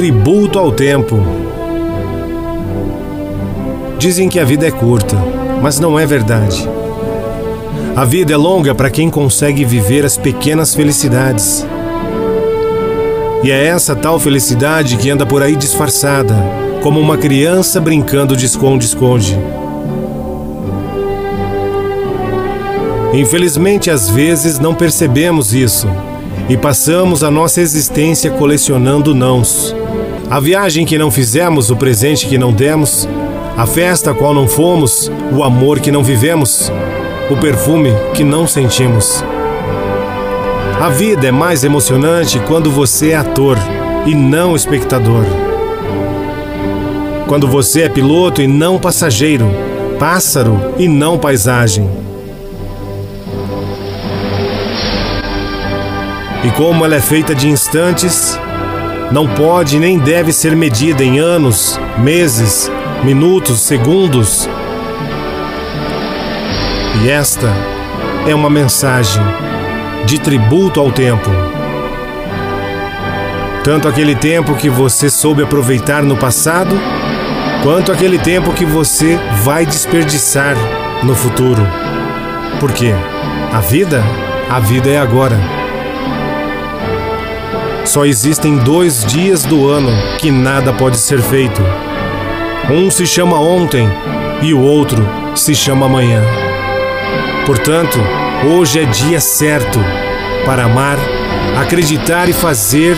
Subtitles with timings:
[0.00, 1.22] tributo ao tempo.
[3.98, 5.14] Dizem que a vida é curta,
[5.60, 6.66] mas não é verdade.
[7.94, 11.66] A vida é longa para quem consegue viver as pequenas felicidades.
[13.44, 16.34] E é essa tal felicidade que anda por aí disfarçada,
[16.82, 19.38] como uma criança brincando de esconde-esconde.
[23.12, 25.86] Infelizmente, às vezes não percebemos isso
[26.48, 29.74] e passamos a nossa existência colecionando nãos.
[30.30, 33.08] A viagem que não fizemos, o presente que não demos,
[33.56, 36.70] a festa a qual não fomos, o amor que não vivemos,
[37.28, 39.24] o perfume que não sentimos.
[40.80, 43.58] A vida é mais emocionante quando você é ator
[44.06, 45.24] e não espectador.
[47.26, 49.50] Quando você é piloto e não passageiro,
[49.98, 51.90] pássaro e não paisagem.
[56.44, 58.38] E como ela é feita de instantes,
[59.10, 62.70] não pode nem deve ser medida em anos, meses,
[63.02, 64.48] minutos, segundos.
[67.02, 67.48] E esta
[68.26, 69.22] é uma mensagem
[70.06, 71.30] de tributo ao tempo.
[73.64, 76.78] Tanto aquele tempo que você soube aproveitar no passado,
[77.62, 80.56] quanto aquele tempo que você vai desperdiçar
[81.02, 81.66] no futuro.
[82.58, 82.94] Porque
[83.52, 84.02] a vida,
[84.48, 85.38] a vida é agora.
[87.84, 91.62] Só existem dois dias do ano que nada pode ser feito.
[92.70, 93.88] Um se chama ontem
[94.42, 96.22] e o outro se chama amanhã.
[97.46, 97.98] Portanto,
[98.48, 99.80] hoje é dia certo
[100.44, 100.98] para amar,
[101.60, 102.96] acreditar e fazer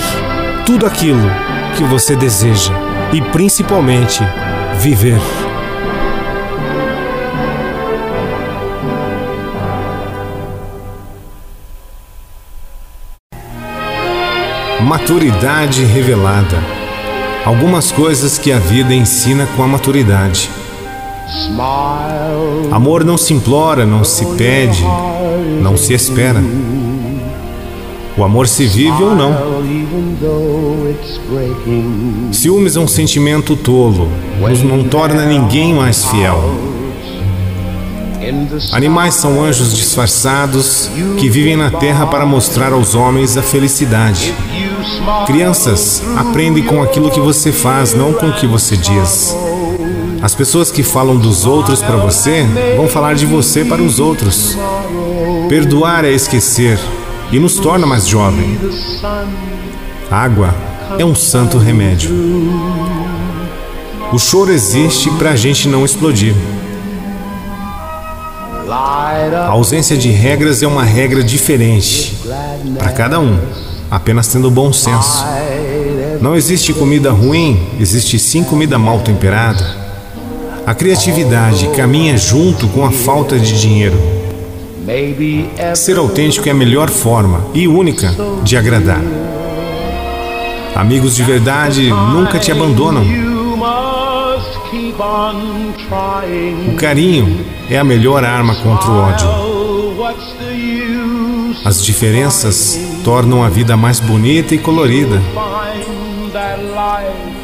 [0.67, 1.31] tudo aquilo
[1.77, 2.73] que você deseja
[3.13, 4.21] e principalmente
[4.79, 5.21] viver.
[14.85, 16.59] Maturidade revelada.
[17.45, 20.51] Algumas coisas que a vida ensina com a maturidade.
[22.71, 24.85] Amor não se implora, não se pede,
[25.63, 26.43] não se espera.
[28.17, 29.33] O amor se vive ou não.
[32.33, 34.09] Ciúmes é um sentimento tolo,
[34.41, 36.43] nos não torna ninguém mais fiel.
[38.73, 44.35] Animais são anjos disfarçados que vivem na terra para mostrar aos homens a felicidade.
[45.27, 49.37] Crianças aprendem com aquilo que você faz, não com o que você diz.
[50.23, 52.47] As pessoas que falam dos outros para você
[52.77, 54.57] vão falar de você para os outros.
[55.49, 56.79] Perdoar é esquecer
[57.33, 58.59] e nos torna mais jovem.
[60.11, 60.55] Água
[60.99, 62.11] é um santo remédio.
[64.13, 66.35] O choro existe para a gente não explodir.
[68.69, 72.17] A ausência de regras é uma regra diferente
[72.79, 73.39] para cada um,
[73.91, 75.25] apenas tendo bom senso.
[76.21, 79.83] Não existe comida ruim, existe sim comida mal temperada.
[80.65, 83.99] A criatividade caminha junto com a falta de dinheiro.
[85.75, 89.03] Ser autêntico é a melhor forma e única de agradar.
[90.75, 93.32] Amigos de verdade nunca te abandonam.
[96.67, 99.29] O carinho é a melhor arma contra o ódio.
[101.63, 105.21] As diferenças tornam a vida mais bonita e colorida.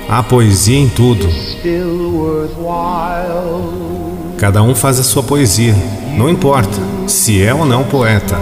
[0.09, 1.29] Há poesia em tudo.
[4.39, 5.75] Cada um faz a sua poesia,
[6.17, 8.37] não importa se é ou não poeta.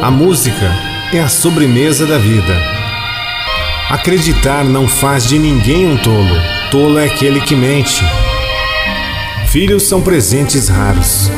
[0.00, 0.70] A música
[1.12, 2.56] é a sobremesa da vida.
[3.90, 6.55] Acreditar não faz de ninguém um tolo.
[6.70, 8.02] Tolo é aquele que mente.
[9.46, 11.30] Filhos são presentes raros.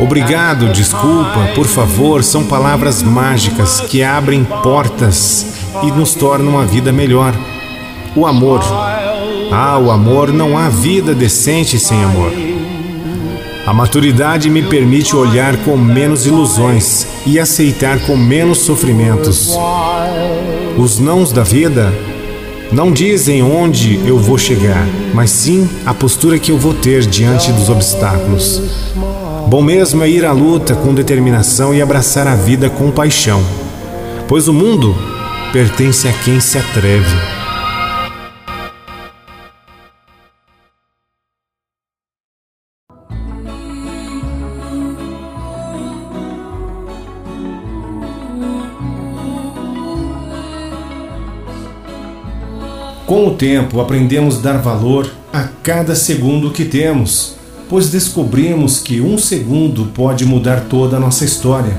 [0.00, 5.46] Obrigado, desculpa, por favor, são palavras mágicas que abrem portas
[5.82, 7.34] e nos tornam a vida melhor.
[8.16, 8.60] O amor.
[9.52, 12.32] Ah, o amor, não há vida decente sem amor.
[13.66, 19.56] A maturidade me permite olhar com menos ilusões e aceitar com menos sofrimentos.
[20.76, 21.92] Os nãos da vida
[22.72, 27.52] não dizem onde eu vou chegar, mas sim a postura que eu vou ter diante
[27.52, 28.60] dos obstáculos.
[29.46, 33.42] Bom mesmo é ir à luta com determinação e abraçar a vida com paixão,
[34.26, 34.96] pois o mundo
[35.52, 37.43] pertence a quem se atreve.
[53.06, 57.34] Com o tempo, aprendemos a dar valor a cada segundo que temos,
[57.68, 61.76] pois descobrimos que um segundo pode mudar toda a nossa história.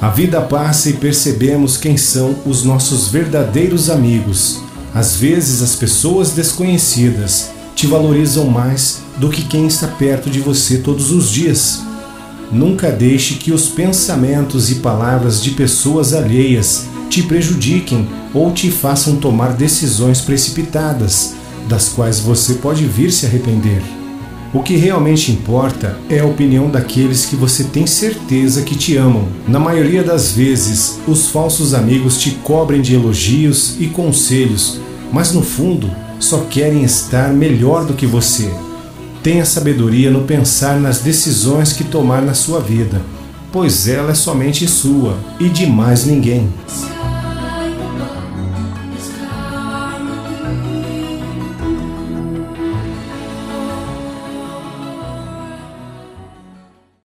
[0.00, 4.60] A vida passa e percebemos quem são os nossos verdadeiros amigos,
[4.92, 10.78] Às vezes, as pessoas desconhecidas te valorizam mais do que quem está perto de você
[10.78, 11.80] todos os dias.
[12.50, 19.16] Nunca deixe que os pensamentos e palavras de pessoas alheias te prejudiquem ou te façam
[19.16, 21.34] tomar decisões precipitadas,
[21.68, 23.82] das quais você pode vir se arrepender.
[24.54, 29.28] O que realmente importa é a opinião daqueles que você tem certeza que te amam.
[29.46, 34.80] Na maioria das vezes, os falsos amigos te cobrem de elogios e conselhos,
[35.12, 38.52] mas no fundo só querem estar melhor do que você.
[39.22, 43.02] Tenha sabedoria no pensar nas decisões que tomar na sua vida,
[43.52, 46.48] pois ela é somente sua e de mais ninguém.